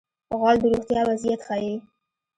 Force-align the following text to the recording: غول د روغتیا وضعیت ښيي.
غول 0.39 0.55
د 0.61 0.63
روغتیا 0.71 1.01
وضعیت 1.09 1.41
ښيي. 1.47 1.75